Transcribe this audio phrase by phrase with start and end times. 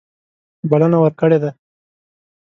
[0.69, 1.51] بلنه ورکړې ده.